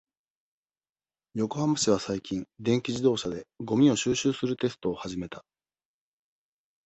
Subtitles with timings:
[1.35, 5.45] 横浜市は、最近、電気自動車で、ごみを収集するテストを始めた。